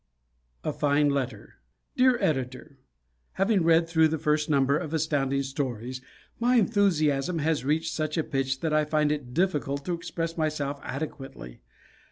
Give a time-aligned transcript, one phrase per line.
[0.63, 1.57] A Fine Letter
[1.95, 2.79] Dear Editor:
[3.33, 6.01] Having read through the first number of Astounding Stories,
[6.39, 10.79] my enthusiasm has reached such a pitch that I find it difficult to express myself
[10.81, 11.61] adequately.